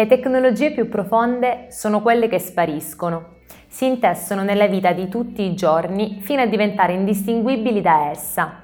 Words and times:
Le 0.00 0.06
tecnologie 0.06 0.70
più 0.70 0.88
profonde 0.88 1.66
sono 1.68 2.00
quelle 2.00 2.26
che 2.26 2.38
spariscono, 2.38 3.40
si 3.68 3.84
intessono 3.84 4.42
nella 4.42 4.66
vita 4.66 4.92
di 4.92 5.10
tutti 5.10 5.42
i 5.42 5.54
giorni 5.54 6.20
fino 6.22 6.40
a 6.40 6.46
diventare 6.46 6.94
indistinguibili 6.94 7.82
da 7.82 8.08
essa. 8.08 8.62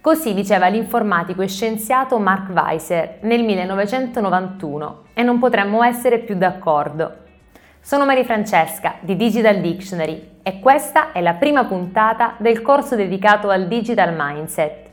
Così 0.00 0.32
diceva 0.32 0.68
l'informatico 0.68 1.42
e 1.42 1.48
scienziato 1.48 2.18
Mark 2.18 2.48
Weiser 2.54 3.18
nel 3.20 3.42
1991 3.42 5.02
e 5.12 5.22
non 5.22 5.38
potremmo 5.38 5.82
essere 5.82 6.20
più 6.20 6.36
d'accordo. 6.36 7.16
Sono 7.82 8.06
Maria 8.06 8.24
Francesca 8.24 8.94
di 9.00 9.14
Digital 9.14 9.60
Dictionary 9.60 10.38
e 10.42 10.58
questa 10.58 11.12
è 11.12 11.20
la 11.20 11.34
prima 11.34 11.66
puntata 11.66 12.36
del 12.38 12.62
corso 12.62 12.96
dedicato 12.96 13.50
al 13.50 13.68
Digital 13.68 14.14
Mindset. 14.16 14.88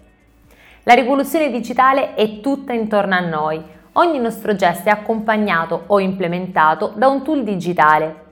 La 0.84 0.94
rivoluzione 0.94 1.50
digitale 1.50 2.16
è 2.16 2.42
tutta 2.42 2.74
intorno 2.74 3.16
a 3.16 3.22
noi, 3.22 3.78
ogni 4.00 4.20
nostro 4.20 4.56
gesto 4.56 4.88
è 4.88 4.92
accompagnato 4.92 5.84
o 5.88 6.00
implementato 6.00 6.94
da 6.96 7.08
un 7.08 7.22
tool 7.22 7.44
digitale. 7.44 8.28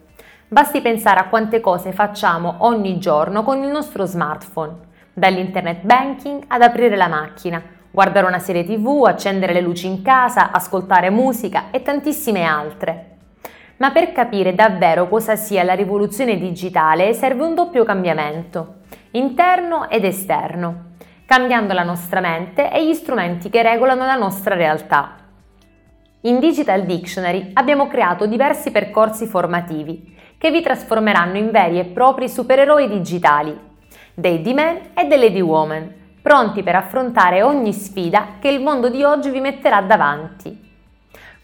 Basti 0.48 0.82
pensare 0.82 1.20
a 1.20 1.28
quante 1.28 1.60
cose 1.60 1.92
facciamo 1.92 2.56
ogni 2.60 2.98
giorno 3.00 3.44
con 3.44 3.62
il 3.62 3.70
nostro 3.70 4.06
smartphone 4.06 4.86
dall'internet 5.14 5.84
banking 5.84 6.44
ad 6.48 6.62
aprire 6.62 6.96
la 6.96 7.08
macchina, 7.08 7.62
guardare 7.92 8.28
una 8.28 8.40
serie 8.40 8.64
tv, 8.64 9.04
accendere 9.06 9.52
le 9.52 9.62
luci 9.62 9.88
in 9.88 10.02
casa, 10.04 10.52
ascoltare 10.52 11.10
musica 11.10 11.66
e 11.72 11.82
tantissime 11.82 12.44
altre. 12.44 13.16
Ma 13.78 13.92
per 13.92 14.12
capire 14.12 14.56
davvero 14.56 15.10
cosa 15.10 15.36
sia 15.36 15.64
la 15.64 15.74
rivoluzione 15.74 16.38
digitale 16.38 17.14
serve 17.14 17.44
un 17.44 17.56
doppio 17.56 17.84
cambiamento, 17.84 18.76
interno 19.12 19.90
ed 19.90 20.06
esterno, 20.06 20.92
cambiando 21.26 21.74
la 21.74 21.84
nostra 21.84 22.22
mente 22.22 22.72
e 22.72 22.88
gli 22.88 22.94
strumenti 22.94 23.50
che 23.50 23.64
regolano 23.64 24.06
la 24.06 24.16
nostra 24.16 24.56
realtà. 24.56 25.26
In 26.28 26.40
Digital 26.40 26.84
Dictionary 26.84 27.52
abbiamo 27.54 27.88
creato 27.88 28.26
diversi 28.26 28.70
percorsi 28.70 29.26
formativi 29.28 30.14
che 30.38 30.52
vi 30.52 30.62
trasformeranno 30.62 31.38
in 31.38 31.52
veri 31.52 31.80
e 31.80 31.86
propri 31.86 32.28
supereroi 32.28 32.90
digitali 32.90 33.58
dei 34.14 34.42
D-Man 34.42 34.90
e 34.94 35.06
delle 35.06 35.32
D-Woman, 35.32 35.94
pronti 36.22 36.64
per 36.64 36.76
affrontare 36.76 37.44
ogni 37.44 37.72
sfida 37.72 38.34
che 38.42 38.50
il 38.50 38.62
mondo 38.62 38.90
di 38.90 39.04
oggi 39.04 39.30
vi 39.30 39.40
metterà 39.40 39.80
davanti. 39.80 40.66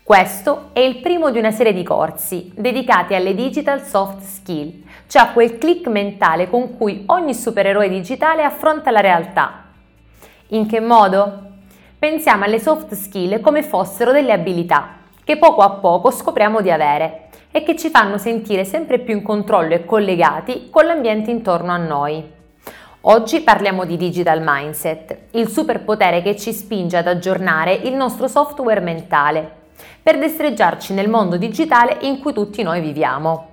Questo 0.04 0.72
è 0.74 0.82
il 0.82 0.98
primo 0.98 1.32
di 1.32 1.40
una 1.40 1.52
serie 1.52 1.72
di 1.72 1.84
corsi 1.84 2.52
dedicati 2.54 3.16
alle 3.16 3.36
digital 3.36 3.86
soft 3.86 4.20
skill, 4.24 4.84
cioè 5.08 5.22
a 5.22 5.32
quel 5.32 5.58
click 5.60 5.88
mentale 5.88 6.50
con 6.50 6.76
cui 6.76 7.04
ogni 7.06 7.34
supereroe 7.34 7.88
digitale 7.88 8.44
affronta 8.44 8.92
la 8.92 9.00
realtà. 9.00 9.64
In 10.48 10.68
che 10.68 10.82
modo? 10.82 11.52
Pensiamo 12.04 12.44
alle 12.44 12.60
soft 12.60 12.96
skill 12.96 13.40
come 13.40 13.64
fossero 13.64 14.12
delle 14.12 14.34
abilità 14.34 14.98
che 15.24 15.38
poco 15.38 15.62
a 15.62 15.70
poco 15.70 16.12
scopriamo 16.12 16.60
di 16.60 16.70
avere 16.70 17.30
e 17.50 17.64
che 17.64 17.78
ci 17.78 17.90
fanno 17.90 18.18
sentire 18.18 18.66
sempre 18.66 19.00
più 19.00 19.16
in 19.16 19.24
controllo 19.24 19.74
e 19.74 19.86
collegati 19.86 20.68
con 20.70 20.86
l'ambiente 20.86 21.32
intorno 21.32 21.72
a 21.72 21.78
noi. 21.78 22.22
Oggi 23.04 23.40
parliamo 23.40 23.86
di 23.86 23.96
digital 23.96 24.42
mindset, 24.44 25.18
il 25.32 25.48
superpotere 25.48 26.22
che 26.22 26.36
ci 26.36 26.52
spinge 26.52 26.98
ad 26.98 27.08
aggiornare 27.08 27.72
il 27.74 27.94
nostro 27.94 28.28
software 28.28 28.82
mentale 28.82 29.50
per 30.04 30.20
destreggiarci 30.20 30.94
nel 30.94 31.08
mondo 31.08 31.38
digitale 31.38 32.00
in 32.02 32.20
cui 32.20 32.34
tutti 32.34 32.64
noi 32.64 32.82
viviamo. 32.82 33.48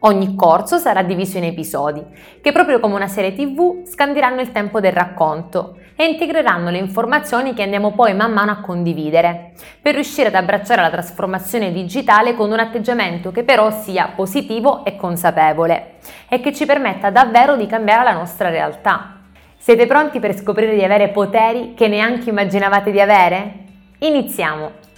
Ogni 0.00 0.34
corso 0.34 0.78
sarà 0.78 1.04
diviso 1.04 1.38
in 1.38 1.44
episodi, 1.44 2.02
che 2.40 2.50
proprio 2.50 2.80
come 2.80 2.96
una 2.96 3.06
serie 3.06 3.32
tv 3.32 3.84
scandiranno 3.86 4.40
il 4.40 4.50
tempo 4.50 4.80
del 4.80 4.92
racconto 4.92 5.76
e 6.00 6.06
integreranno 6.06 6.70
le 6.70 6.78
informazioni 6.78 7.52
che 7.52 7.62
andiamo 7.62 7.92
poi 7.92 8.14
man 8.14 8.32
mano 8.32 8.52
a 8.52 8.60
condividere, 8.62 9.52
per 9.82 9.92
riuscire 9.92 10.28
ad 10.28 10.34
abbracciare 10.34 10.80
la 10.80 10.88
trasformazione 10.88 11.72
digitale 11.72 12.34
con 12.34 12.50
un 12.50 12.58
atteggiamento 12.58 13.30
che 13.30 13.44
però 13.44 13.70
sia 13.70 14.10
positivo 14.16 14.82
e 14.86 14.96
consapevole 14.96 15.96
e 16.30 16.40
che 16.40 16.54
ci 16.54 16.64
permetta 16.64 17.10
davvero 17.10 17.54
di 17.54 17.66
cambiare 17.66 18.04
la 18.04 18.14
nostra 18.14 18.48
realtà. 18.48 19.18
Siete 19.58 19.84
pronti 19.84 20.20
per 20.20 20.34
scoprire 20.34 20.74
di 20.74 20.82
avere 20.82 21.10
poteri 21.10 21.74
che 21.74 21.86
neanche 21.86 22.30
immaginavate 22.30 22.90
di 22.90 23.00
avere? 23.02 23.52
Iniziamo! 23.98 24.89